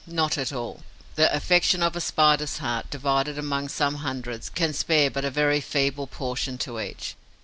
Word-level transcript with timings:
Not 0.07 0.35
at 0.35 0.51
all. 0.51 0.81
The 1.13 1.31
affection 1.31 1.83
of 1.83 1.95
a 1.95 2.01
Spider's 2.01 2.57
heart, 2.57 2.89
divided 2.89 3.37
among 3.37 3.67
some 3.69 3.97
hundreds, 3.97 4.49
can 4.49 4.73
spare 4.73 5.11
but 5.11 5.23
a 5.25 5.29
very 5.29 5.61
feeble 5.61 6.07
portion 6.07 6.57
to 6.57 6.79
each. 6.79 7.15